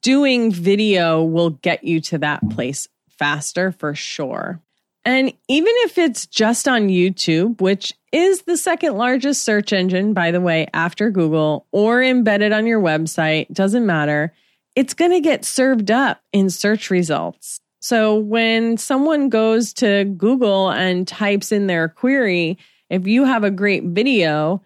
doing 0.00 0.52
video 0.52 1.22
will 1.22 1.50
get 1.50 1.84
you 1.84 2.00
to 2.00 2.18
that 2.18 2.48
place 2.50 2.88
faster 3.18 3.72
for 3.72 3.94
sure. 3.94 4.60
And 5.04 5.32
even 5.48 5.72
if 5.78 5.98
it's 5.98 6.26
just 6.26 6.66
on 6.66 6.88
YouTube, 6.88 7.60
which 7.60 7.92
is 8.10 8.42
the 8.42 8.56
second 8.56 8.96
largest 8.96 9.42
search 9.42 9.72
engine, 9.72 10.14
by 10.14 10.30
the 10.30 10.40
way, 10.40 10.66
after 10.72 11.10
Google, 11.10 11.66
or 11.72 12.02
embedded 12.02 12.52
on 12.52 12.66
your 12.66 12.80
website, 12.80 13.52
doesn't 13.52 13.84
matter, 13.84 14.32
it's 14.74 14.94
going 14.94 15.10
to 15.10 15.20
get 15.20 15.44
served 15.44 15.90
up 15.90 16.22
in 16.32 16.48
search 16.48 16.90
results. 16.90 17.60
So 17.80 18.16
when 18.16 18.78
someone 18.78 19.28
goes 19.28 19.74
to 19.74 20.04
Google 20.04 20.70
and 20.70 21.06
types 21.06 21.52
in 21.52 21.66
their 21.66 21.88
query, 21.88 22.56
if 22.88 23.06
you 23.06 23.24
have 23.24 23.44
a 23.44 23.50
great 23.50 23.84
video, 23.84 24.62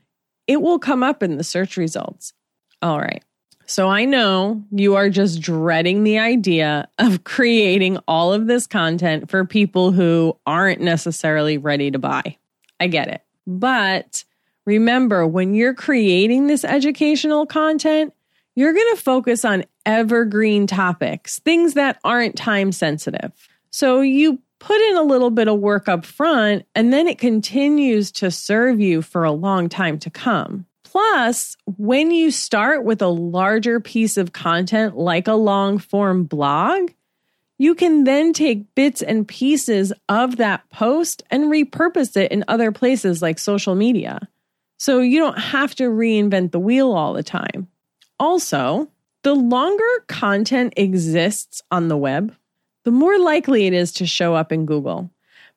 it 0.47 0.62
will 0.62 0.78
come 0.78 1.02
up 1.02 1.23
in 1.23 1.37
the 1.37 1.45
search 1.45 1.76
results. 1.76 2.33
All 2.80 3.00
right. 3.00 3.25
So 3.68 3.90
I 3.90 4.06
know 4.06 4.64
you 4.70 4.94
are 4.94 5.10
just 5.10 5.42
dreading 5.42 6.02
the 6.02 6.18
idea 6.18 6.88
of 6.98 7.25
creating 7.25 7.98
all 8.08 8.32
of 8.32 8.46
this 8.46 8.66
content 8.66 9.30
for 9.30 9.44
people 9.44 9.92
who 9.92 10.38
aren't 10.46 10.80
necessarily 10.80 11.58
ready 11.58 11.90
to 11.90 11.98
buy. 11.98 12.38
I 12.80 12.87
get 12.87 13.08
it. 13.08 13.20
But 13.46 14.25
remember, 14.64 15.26
when 15.26 15.52
you're 15.52 15.75
creating 15.75 16.46
this 16.46 16.64
educational 16.64 17.44
content, 17.44 18.14
you're 18.54 18.72
going 18.72 18.96
to 18.96 19.02
focus 19.02 19.44
on 19.44 19.66
evergreen 19.84 20.66
topics, 20.66 21.38
things 21.40 21.75
that 21.75 22.00
aren't 22.04 22.37
time 22.37 22.72
sensitive. 22.72 23.32
So 23.68 24.00
you 24.00 24.40
put 24.60 24.80
in 24.80 24.96
a 24.96 25.02
little 25.02 25.30
bit 25.30 25.46
of 25.46 25.60
work 25.60 25.90
up 25.90 26.06
front 26.06 26.64
and 26.75 26.90
then 26.90 27.06
it 27.06 27.18
continues 27.18 28.12
to 28.12 28.30
serve 28.30 28.80
you 28.80 29.02
for 29.02 29.25
a 29.25 29.30
long 29.30 29.68
time 29.68 29.98
to 29.98 30.10
come. 30.10 30.64
Plus, 30.99 31.57
when 31.76 32.11
you 32.11 32.33
start 32.33 32.83
with 32.83 33.00
a 33.02 33.07
larger 33.07 33.78
piece 33.78 34.17
of 34.17 34.33
content 34.33 34.97
like 34.97 35.28
a 35.28 35.35
long 35.35 35.78
form 35.78 36.25
blog, 36.25 36.90
you 37.57 37.76
can 37.76 38.02
then 38.02 38.33
take 38.33 38.75
bits 38.75 39.00
and 39.00 39.28
pieces 39.28 39.93
of 40.09 40.38
that 40.38 40.69
post 40.71 41.23
and 41.31 41.45
repurpose 41.45 42.17
it 42.17 42.33
in 42.33 42.45
other 42.49 42.73
places 42.73 43.23
like 43.23 43.38
social 43.38 43.76
media. 43.76 44.28
So 44.76 44.99
you 44.99 45.21
don't 45.21 45.38
have 45.38 45.73
to 45.76 45.85
reinvent 45.85 46.50
the 46.50 46.59
wheel 46.59 46.90
all 46.90 47.12
the 47.12 47.23
time. 47.23 47.69
Also, 48.19 48.88
the 49.23 49.35
longer 49.35 50.05
content 50.09 50.73
exists 50.76 51.62
on 51.71 51.87
the 51.87 51.97
web, 51.97 52.35
the 52.85 52.90
more 52.90 53.21
likely 53.21 53.69
it 53.69 53.73
is 53.73 53.93
to 53.93 54.05
show 54.05 54.35
up 54.35 54.50
in 54.50 54.67
Google 54.67 55.12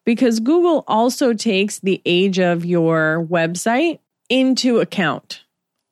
because 0.06 0.40
Google 0.40 0.84
also 0.88 1.34
takes 1.34 1.80
the 1.80 2.00
age 2.06 2.38
of 2.38 2.64
your 2.64 3.26
website 3.28 3.98
into 4.32 4.80
account 4.80 5.44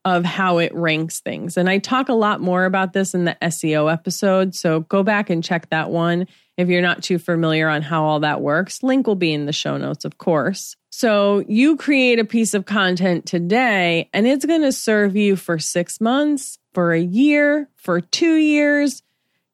of 0.06 0.24
how 0.24 0.60
it 0.60 0.74
ranks 0.74 1.20
things. 1.20 1.58
And 1.58 1.70
I 1.70 1.78
talk 1.78 2.08
a 2.08 2.14
lot 2.14 2.40
more 2.40 2.64
about 2.64 2.94
this 2.94 3.14
in 3.14 3.26
the 3.26 3.38
SEO 3.42 3.92
episode. 3.92 4.56
So 4.56 4.80
go 4.80 5.04
back 5.04 5.30
and 5.30 5.44
check 5.44 5.70
that 5.70 5.90
one 5.90 6.26
if 6.58 6.70
you're 6.70 6.82
not 6.82 7.04
too 7.04 7.20
familiar 7.20 7.68
on 7.68 7.82
how 7.82 8.06
all 8.06 8.22
that 8.22 8.40
works. 8.40 8.82
Link 8.82 9.08
will 9.08 9.16
be 9.16 9.34
in 9.34 9.46
the 9.46 9.52
show 9.52 9.76
notes, 9.76 10.06
of 10.06 10.18
course. 10.18 10.78
So 10.90 11.44
you 11.50 11.76
create 11.76 12.18
a 12.18 12.26
piece 12.26 12.54
of 12.54 12.66
content 12.66 13.26
today 13.26 14.10
and 14.14 14.26
it's 14.26 14.46
going 14.46 14.62
to 14.62 14.72
serve 14.72 15.18
you 15.18 15.36
for 15.36 15.60
six 15.60 16.00
months, 16.00 16.58
for 16.74 16.94
a 16.94 17.02
year, 17.02 17.68
for 17.76 18.00
two 18.00 18.36
years. 18.36 19.04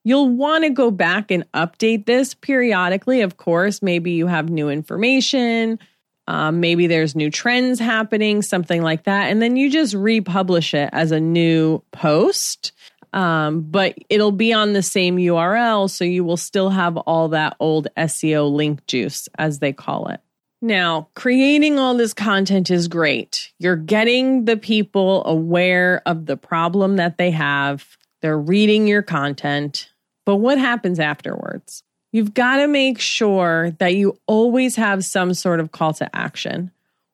You'll 0.03 0.29
want 0.29 0.63
to 0.63 0.69
go 0.69 0.91
back 0.91 1.31
and 1.31 1.51
update 1.53 2.05
this 2.05 2.35
periodically. 2.35 3.21
Of 3.21 3.37
course, 3.37 3.81
maybe 3.81 4.11
you 4.11 4.27
have 4.27 4.49
new 4.49 4.69
information. 4.69 5.79
Um, 6.27 6.59
maybe 6.59 6.87
there's 6.87 7.15
new 7.15 7.29
trends 7.29 7.79
happening, 7.79 8.41
something 8.41 8.81
like 8.81 9.03
that. 9.03 9.29
And 9.29 9.41
then 9.41 9.55
you 9.55 9.69
just 9.69 9.93
republish 9.93 10.73
it 10.73 10.89
as 10.91 11.11
a 11.11 11.19
new 11.19 11.83
post. 11.91 12.71
Um, 13.13 13.61
but 13.61 13.95
it'll 14.09 14.31
be 14.31 14.51
on 14.51 14.73
the 14.73 14.81
same 14.81 15.17
URL. 15.17 15.89
So 15.89 16.03
you 16.03 16.23
will 16.23 16.37
still 16.37 16.69
have 16.69 16.97
all 16.97 17.29
that 17.29 17.55
old 17.59 17.87
SEO 17.97 18.51
link 18.51 18.85
juice, 18.87 19.29
as 19.37 19.59
they 19.59 19.71
call 19.71 20.07
it. 20.07 20.19
Now, 20.61 21.09
creating 21.13 21.77
all 21.77 21.95
this 21.95 22.13
content 22.13 22.71
is 22.71 22.87
great. 22.87 23.51
You're 23.59 23.75
getting 23.75 24.45
the 24.45 24.57
people 24.57 25.23
aware 25.25 26.01
of 26.05 26.25
the 26.25 26.37
problem 26.37 26.95
that 26.95 27.17
they 27.17 27.31
have, 27.31 27.85
they're 28.21 28.37
reading 28.37 28.87
your 28.87 29.03
content. 29.03 29.89
But 30.25 30.37
what 30.37 30.57
happens 30.57 30.99
afterwards? 30.99 31.83
You've 32.15 32.33
got 32.33 32.57
to 32.57 32.67
make 32.69 32.97
sure 32.97 33.71
that 33.71 33.95
you 33.95 34.17
always 34.25 34.77
have 34.77 35.03
some 35.03 35.33
sort 35.33 35.59
of 35.59 35.73
call 35.73 35.91
to 35.95 36.15
action. 36.15 36.71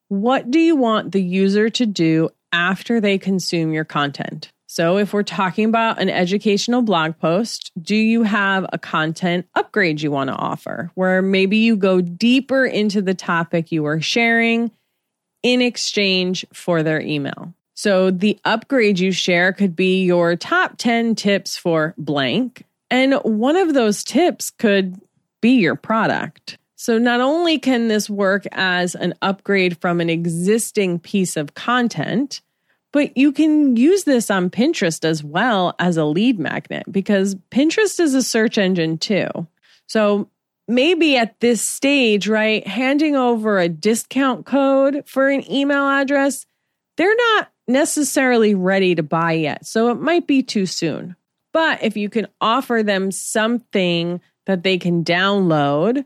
What 0.09 0.51
do 0.51 0.59
you 0.59 0.75
want 0.75 1.11
the 1.11 1.23
user 1.23 1.71
to 1.71 1.87
do 1.87 2.29
after 2.51 3.01
they 3.01 3.17
consume 3.17 3.73
your 3.73 3.83
content? 3.83 4.51
So, 4.67 4.97
if 4.97 5.11
we're 5.11 5.23
talking 5.23 5.65
about 5.65 5.99
an 5.99 6.11
educational 6.11 6.83
blog 6.83 7.17
post, 7.17 7.71
do 7.81 7.95
you 7.95 8.21
have 8.21 8.67
a 8.71 8.77
content 8.77 9.47
upgrade 9.55 10.03
you 10.03 10.11
want 10.11 10.27
to 10.27 10.35
offer 10.35 10.91
where 10.93 11.23
maybe 11.23 11.57
you 11.57 11.77
go 11.77 11.99
deeper 11.99 12.63
into 12.63 13.01
the 13.01 13.15
topic 13.15 13.71
you 13.71 13.87
are 13.87 14.01
sharing 14.01 14.69
in 15.41 15.63
exchange 15.63 16.45
for 16.53 16.83
their 16.83 17.01
email? 17.01 17.55
So, 17.73 18.11
the 18.11 18.39
upgrade 18.45 18.99
you 18.99 19.11
share 19.11 19.51
could 19.51 19.75
be 19.75 20.03
your 20.03 20.35
top 20.35 20.77
10 20.77 21.15
tips 21.15 21.57
for 21.57 21.95
blank. 21.97 22.65
And 22.91 23.13
one 23.23 23.55
of 23.55 23.73
those 23.73 24.03
tips 24.03 24.51
could 24.51 24.99
be 25.41 25.51
your 25.51 25.75
product. 25.75 26.57
So, 26.75 26.97
not 26.97 27.21
only 27.21 27.57
can 27.57 27.87
this 27.87 28.09
work 28.09 28.45
as 28.51 28.95
an 28.95 29.13
upgrade 29.21 29.79
from 29.79 30.01
an 30.01 30.09
existing 30.09 30.99
piece 30.99 31.37
of 31.37 31.53
content, 31.53 32.41
but 32.91 33.15
you 33.15 33.31
can 33.31 33.77
use 33.77 34.03
this 34.03 34.29
on 34.29 34.49
Pinterest 34.49 35.05
as 35.05 35.23
well 35.23 35.73
as 35.79 35.95
a 35.95 36.05
lead 36.05 36.37
magnet 36.37 36.83
because 36.91 37.35
Pinterest 37.49 37.99
is 37.99 38.13
a 38.13 38.23
search 38.23 38.57
engine 38.57 38.97
too. 38.97 39.29
So 39.87 40.27
maybe 40.67 41.17
at 41.17 41.39
this 41.39 41.61
stage, 41.61 42.27
right, 42.27 42.65
handing 42.67 43.15
over 43.15 43.59
a 43.59 43.69
discount 43.69 44.45
code 44.45 45.03
for 45.05 45.29
an 45.29 45.49
email 45.49 45.87
address, 45.87 46.45
they're 46.97 47.15
not 47.15 47.49
necessarily 47.67 48.55
ready 48.55 48.95
to 48.95 49.03
buy 49.03 49.33
yet. 49.33 49.65
So 49.65 49.91
it 49.91 50.01
might 50.01 50.27
be 50.27 50.43
too 50.43 50.65
soon. 50.65 51.15
But 51.53 51.83
if 51.83 51.97
you 51.97 52.09
can 52.09 52.27
offer 52.39 52.83
them 52.83 53.11
something 53.11 54.21
that 54.45 54.63
they 54.63 54.77
can 54.77 55.03
download, 55.03 56.05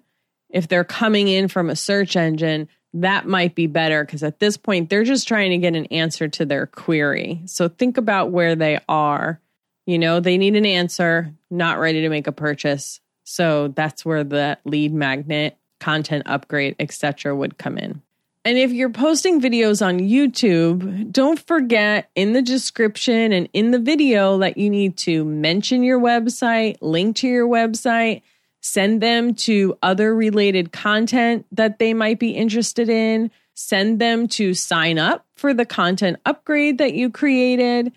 if 0.50 0.68
they're 0.68 0.84
coming 0.84 1.28
in 1.28 1.48
from 1.48 1.70
a 1.70 1.76
search 1.76 2.16
engine, 2.16 2.68
that 2.94 3.28
might 3.28 3.56
be 3.56 3.68
better 3.68 4.06
because 4.06 4.24
at 4.24 4.40
this 4.40 4.56
point 4.58 4.90
they're 4.90 5.04
just 5.04 5.28
trying 5.28 5.52
to 5.52 5.58
get 5.58 5.76
an 5.76 5.86
answer 5.88 6.28
to 6.30 6.46
their 6.46 6.66
query. 6.66 7.42
So 7.46 7.68
think 7.68 7.98
about 7.98 8.32
where 8.32 8.56
they 8.56 8.80
are. 8.88 9.42
You 9.86 10.00
know, 10.00 10.20
they 10.20 10.38
need 10.38 10.56
an 10.56 10.66
answer, 10.66 11.34
not 11.52 11.78
ready 11.78 12.02
to 12.02 12.10
make 12.10 12.28
a 12.28 12.32
purchase. 12.32 13.02
So 13.26 13.68
that's 13.68 14.06
where 14.06 14.24
the 14.24 14.58
lead 14.66 14.94
magnet, 14.94 15.58
content 15.80 16.24
upgrade, 16.26 16.76
etc. 16.80 17.36
would 17.36 17.58
come 17.58 17.78
in. 17.78 18.02
And 18.46 18.60
if 18.60 18.72
you're 18.72 18.92
posting 18.92 19.42
videos 19.42 19.84
on 19.84 19.98
YouTube, 19.98 21.12
don't 21.12 21.40
forget 21.40 22.12
in 22.14 22.34
the 22.34 22.44
description 22.44 23.34
and 23.34 23.50
in 23.54 23.72
the 23.72 23.80
video 23.80 24.38
that 24.38 24.56
you 24.56 24.70
need 24.70 24.98
to 24.98 25.26
mention 25.26 25.82
your 25.82 26.00
website, 26.00 26.78
link 26.80 27.16
to 27.18 27.28
your 27.28 27.48
website, 27.48 28.22
send 28.62 29.02
them 29.02 29.34
to 29.34 29.76
other 29.82 30.14
related 30.14 30.72
content 30.72 31.48
that 31.54 31.80
they 31.80 31.96
might 31.96 32.20
be 32.20 32.36
interested 32.36 32.88
in, 32.88 33.32
send 33.56 33.98
them 33.98 34.28
to 34.28 34.54
sign 34.54 35.00
up 35.00 35.26
for 35.34 35.52
the 35.52 35.66
content 35.66 36.20
upgrade 36.24 36.78
that 36.78 36.94
you 36.94 37.10
created. 37.10 37.92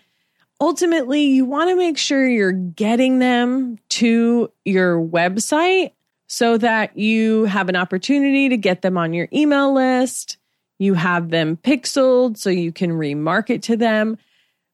Ultimately, 0.59 1.25
you 1.25 1.45
want 1.45 1.69
to 1.69 1.75
make 1.75 1.99
sure 1.99 2.27
you're 2.27 2.51
getting 2.51 3.19
them 3.19 3.77
to 3.89 4.51
your 4.65 4.99
website 4.99 5.91
so 6.25 6.57
that 6.57 6.97
you 6.97 7.45
have 7.45 7.69
an 7.69 7.75
opportunity 7.75 8.49
to 8.49 8.57
get 8.57 8.81
them 8.81 8.97
on 8.97 9.13
your 9.13 9.27
email 9.31 9.73
list. 9.73 10.38
You 10.79 10.95
have 10.95 11.29
them 11.29 11.57
pixeled 11.57 12.37
so 12.37 12.49
you 12.49 12.71
can 12.71 12.91
remarket 12.91 13.61
to 13.63 13.77
them 13.77 14.17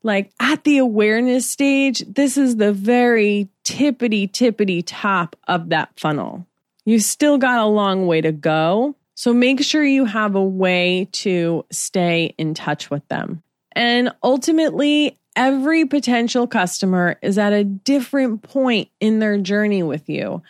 like 0.06 0.32
at 0.40 0.64
the 0.66 0.78
awareness 0.78 1.50
stage, 1.50 2.04
this 2.08 2.38
is 2.38 2.58
the 2.58 2.72
very 2.72 3.50
tippity 3.64 4.32
tippity 4.32 4.84
top 4.86 5.36
of 5.48 5.70
that 5.70 6.00
funnel. 6.00 6.46
You 6.86 7.00
still 7.00 7.40
got 7.40 7.58
a 7.58 7.66
long 7.66 8.06
way 8.06 8.22
to 8.22 8.32
go. 8.32 8.96
So 9.16 9.34
make 9.34 9.64
sure 9.64 9.84
you 9.84 10.06
have 10.06 10.36
a 10.36 10.44
way 10.44 11.10
to 11.14 11.66
stay 11.72 12.36
in 12.38 12.54
touch 12.54 12.92
with 12.92 13.06
them. 13.08 13.42
And 13.72 14.12
ultimately, 14.22 15.18
every 15.36 15.86
potential 15.86 16.46
customer 16.46 17.18
is 17.24 17.40
at 17.40 17.52
a 17.52 17.64
different 17.64 18.44
point 18.44 18.90
in 19.00 19.18
their 19.18 19.40
journey 19.40 19.82
with 19.82 20.08
you. 20.08 20.44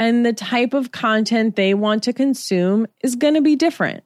And 0.00 0.26
the 0.26 0.32
type 0.32 0.74
of 0.74 0.90
content 0.90 1.54
they 1.54 1.74
want 1.74 2.02
to 2.02 2.12
consume 2.12 2.88
is 3.04 3.14
going 3.14 3.34
to 3.34 3.40
be 3.40 3.54
different. 3.54 4.02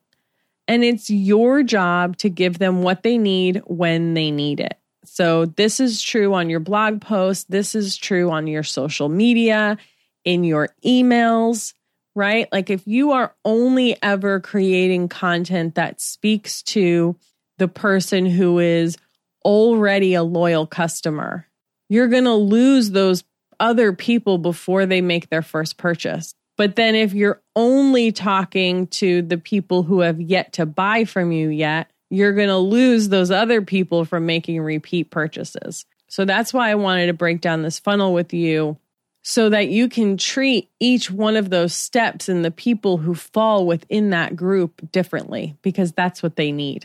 And 0.70 0.84
it's 0.84 1.10
your 1.10 1.64
job 1.64 2.16
to 2.18 2.30
give 2.30 2.60
them 2.60 2.82
what 2.82 3.02
they 3.02 3.18
need 3.18 3.60
when 3.66 4.14
they 4.14 4.30
need 4.30 4.60
it. 4.60 4.78
So, 5.04 5.46
this 5.46 5.80
is 5.80 6.00
true 6.00 6.32
on 6.34 6.48
your 6.48 6.60
blog 6.60 7.00
post. 7.00 7.50
This 7.50 7.74
is 7.74 7.96
true 7.96 8.30
on 8.30 8.46
your 8.46 8.62
social 8.62 9.08
media, 9.08 9.78
in 10.24 10.44
your 10.44 10.68
emails, 10.86 11.74
right? 12.14 12.46
Like, 12.52 12.70
if 12.70 12.86
you 12.86 13.10
are 13.10 13.34
only 13.44 14.00
ever 14.00 14.38
creating 14.38 15.08
content 15.08 15.74
that 15.74 16.00
speaks 16.00 16.62
to 16.62 17.16
the 17.58 17.66
person 17.66 18.24
who 18.24 18.60
is 18.60 18.96
already 19.44 20.14
a 20.14 20.22
loyal 20.22 20.68
customer, 20.68 21.48
you're 21.88 22.06
going 22.06 22.22
to 22.22 22.34
lose 22.34 22.92
those 22.92 23.24
other 23.58 23.92
people 23.92 24.38
before 24.38 24.86
they 24.86 25.00
make 25.00 25.30
their 25.30 25.42
first 25.42 25.78
purchase. 25.78 26.32
But 26.60 26.76
then, 26.76 26.94
if 26.94 27.14
you're 27.14 27.40
only 27.56 28.12
talking 28.12 28.86
to 28.88 29.22
the 29.22 29.38
people 29.38 29.82
who 29.82 30.00
have 30.00 30.20
yet 30.20 30.52
to 30.52 30.66
buy 30.66 31.06
from 31.06 31.32
you 31.32 31.48
yet, 31.48 31.90
you're 32.10 32.34
going 32.34 32.48
to 32.48 32.58
lose 32.58 33.08
those 33.08 33.30
other 33.30 33.62
people 33.62 34.04
from 34.04 34.26
making 34.26 34.60
repeat 34.60 35.08
purchases. 35.08 35.86
So 36.08 36.26
that's 36.26 36.52
why 36.52 36.70
I 36.70 36.74
wanted 36.74 37.06
to 37.06 37.14
break 37.14 37.40
down 37.40 37.62
this 37.62 37.78
funnel 37.78 38.12
with 38.12 38.34
you 38.34 38.76
so 39.22 39.48
that 39.48 39.68
you 39.68 39.88
can 39.88 40.18
treat 40.18 40.68
each 40.80 41.10
one 41.10 41.36
of 41.36 41.48
those 41.48 41.72
steps 41.72 42.28
and 42.28 42.44
the 42.44 42.50
people 42.50 42.98
who 42.98 43.14
fall 43.14 43.66
within 43.66 44.10
that 44.10 44.36
group 44.36 44.92
differently 44.92 45.56
because 45.62 45.92
that's 45.92 46.22
what 46.22 46.36
they 46.36 46.52
need. 46.52 46.84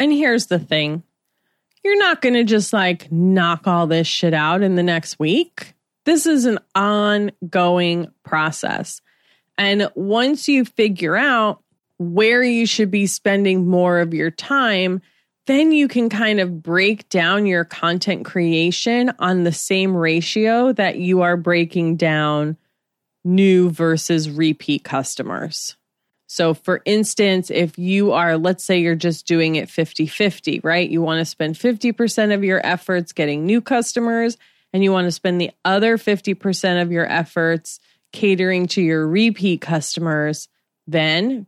And 0.00 0.12
here's 0.12 0.46
the 0.46 0.58
thing 0.58 1.04
you're 1.84 2.00
not 2.00 2.20
going 2.20 2.34
to 2.34 2.42
just 2.42 2.72
like 2.72 3.12
knock 3.12 3.68
all 3.68 3.86
this 3.86 4.08
shit 4.08 4.34
out 4.34 4.60
in 4.60 4.74
the 4.74 4.82
next 4.82 5.20
week. 5.20 5.74
This 6.04 6.26
is 6.26 6.44
an 6.44 6.58
ongoing 6.74 8.08
process. 8.24 9.00
And 9.58 9.90
once 9.94 10.48
you 10.48 10.64
figure 10.64 11.16
out 11.16 11.62
where 11.98 12.42
you 12.42 12.66
should 12.66 12.90
be 12.90 13.06
spending 13.06 13.68
more 13.68 14.00
of 14.00 14.12
your 14.12 14.30
time, 14.30 15.00
then 15.46 15.72
you 15.72 15.88
can 15.88 16.08
kind 16.08 16.40
of 16.40 16.62
break 16.62 17.08
down 17.08 17.46
your 17.46 17.64
content 17.64 18.24
creation 18.24 19.12
on 19.18 19.44
the 19.44 19.52
same 19.52 19.96
ratio 19.96 20.72
that 20.72 20.96
you 20.96 21.22
are 21.22 21.36
breaking 21.36 21.96
down 21.96 22.56
new 23.24 23.70
versus 23.70 24.30
repeat 24.30 24.84
customers. 24.84 25.76
So, 26.26 26.54
for 26.54 26.80
instance, 26.86 27.50
if 27.50 27.78
you 27.78 28.12
are, 28.12 28.38
let's 28.38 28.64
say 28.64 28.80
you're 28.80 28.94
just 28.94 29.26
doing 29.26 29.56
it 29.56 29.68
50 29.68 30.06
50, 30.06 30.60
right? 30.60 30.88
You 30.88 31.02
want 31.02 31.18
to 31.18 31.24
spend 31.26 31.56
50% 31.56 32.34
of 32.34 32.42
your 32.42 32.64
efforts 32.64 33.12
getting 33.12 33.44
new 33.44 33.60
customers, 33.60 34.38
and 34.72 34.82
you 34.82 34.92
want 34.92 35.06
to 35.06 35.12
spend 35.12 35.40
the 35.40 35.50
other 35.64 35.98
50% 35.98 36.82
of 36.82 36.92
your 36.92 37.10
efforts 37.10 37.80
catering 38.12 38.66
to 38.68 38.82
your 38.82 39.06
repeat 39.06 39.60
customers, 39.60 40.48
then 40.86 41.46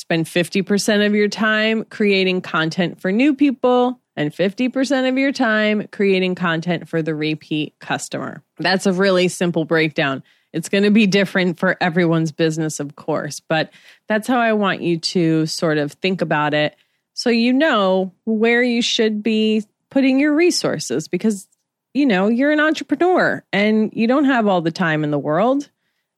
Spend 0.00 0.24
50% 0.24 1.04
of 1.04 1.14
your 1.14 1.28
time 1.28 1.84
creating 1.84 2.40
content 2.40 3.02
for 3.02 3.12
new 3.12 3.34
people 3.34 4.00
and 4.16 4.32
50% 4.32 5.06
of 5.06 5.18
your 5.18 5.30
time 5.30 5.88
creating 5.88 6.36
content 6.36 6.88
for 6.88 7.02
the 7.02 7.14
repeat 7.14 7.74
customer. 7.80 8.42
That's 8.58 8.86
a 8.86 8.94
really 8.94 9.28
simple 9.28 9.66
breakdown. 9.66 10.22
It's 10.54 10.70
going 10.70 10.84
to 10.84 10.90
be 10.90 11.06
different 11.06 11.58
for 11.58 11.76
everyone's 11.82 12.32
business, 12.32 12.80
of 12.80 12.96
course, 12.96 13.40
but 13.40 13.74
that's 14.08 14.26
how 14.26 14.38
I 14.38 14.54
want 14.54 14.80
you 14.80 14.96
to 14.98 15.44
sort 15.44 15.76
of 15.76 15.92
think 15.92 16.22
about 16.22 16.54
it 16.54 16.76
so 17.12 17.28
you 17.28 17.52
know 17.52 18.14
where 18.24 18.62
you 18.62 18.80
should 18.80 19.22
be 19.22 19.64
putting 19.90 20.18
your 20.18 20.34
resources 20.34 21.08
because 21.08 21.46
you 21.94 22.06
know 22.06 22.28
you're 22.28 22.52
an 22.52 22.60
entrepreneur 22.60 23.44
and 23.52 23.90
you 23.92 24.06
don't 24.06 24.24
have 24.24 24.46
all 24.46 24.60
the 24.60 24.70
time 24.70 25.04
in 25.04 25.10
the 25.10 25.18
world 25.18 25.68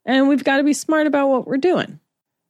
and 0.05 0.29
we've 0.29 0.45
got 0.45 0.59
to 0.59 0.65
be 0.65 0.73
smart 0.73 1.07
about 1.07 1.29
what 1.29 1.47
we're 1.47 1.57
doing. 1.57 2.01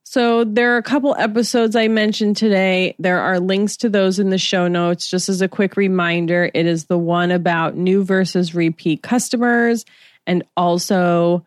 So 0.05 0.45
there 0.45 0.75
are 0.75 0.79
a 0.79 0.83
couple 0.83 1.15
episodes 1.17 1.77
I 1.77 1.89
mentioned 1.89 2.37
today. 2.37 2.95
There 2.99 3.21
are 3.21 3.41
links 3.41 3.77
to 3.79 3.89
those 3.89 4.19
in 4.19 4.31
the 4.31 4.39
show 4.39 4.69
notes. 4.69 5.09
Just 5.09 5.29
as 5.29 5.41
a 5.41 5.49
quick 5.49 5.77
reminder, 5.77 6.51
it 6.53 6.67
is 6.67 6.87
the 6.87 6.99
one 6.99 7.31
about 7.31 7.77
new 7.77 8.05
versus 8.05 8.55
repeat 8.55 9.03
customers 9.03 9.85
and 10.27 10.45
also 10.57 11.47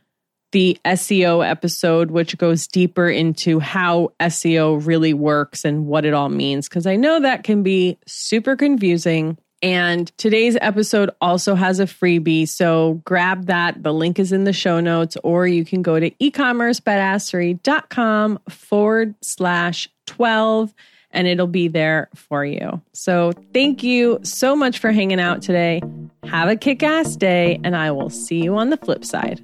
the 0.52 0.80
SEO 0.86 1.48
episode, 1.48 2.12
which 2.12 2.38
goes 2.38 2.68
deeper 2.68 3.10
into 3.10 3.60
how 3.60 4.14
SEO 4.22 4.84
really 4.86 5.14
works 5.14 5.66
and 5.66 5.86
what 5.86 6.06
it 6.06 6.14
all 6.14 6.30
means. 6.30 6.70
Because 6.70 6.88
I 6.88 6.96
know 6.96 7.20
that 7.20 7.44
can 7.44 7.62
be 7.62 7.98
super 8.08 8.56
confusing. 8.56 9.38
And 9.65 10.15
today's 10.17 10.58
episode 10.62 11.10
also 11.19 11.56
has 11.56 11.80
a 11.80 11.86
freebie. 11.86 12.47
So 12.47 13.01
grab 13.04 13.47
that. 13.47 13.82
The 13.82 13.91
link 13.91 14.19
is 14.19 14.32
in 14.32 14.43
the 14.43 14.54
show 14.54 14.80
notes, 14.80 15.17
or 15.23 15.47
you 15.47 15.65
can 15.65 15.82
go 15.82 15.99
to 15.99 16.12
ecommercebadassery.com 16.12 18.39
forward 18.47 19.15
slash 19.21 19.89
12 20.06 20.71
and 21.10 21.28
it'll 21.28 21.47
be 21.47 21.67
there 21.67 22.10
for 22.13 22.45
you. 22.45 22.80
So 22.93 23.32
thank 23.54 23.82
you 23.82 24.19
so 24.21 24.56
much 24.56 24.78
for 24.78 24.91
hanging 24.91 25.19
out 25.19 25.41
today. 25.41 25.82
Have 26.25 26.47
a 26.47 26.56
kick 26.56 26.84
ass 26.84 27.15
day, 27.15 27.60
and 27.63 27.75
I 27.75 27.89
will 27.89 28.12
see 28.12 28.43
you 28.43 28.56
on 28.58 28.69
the 28.69 28.78
flip 28.78 29.04
side. 29.04 29.43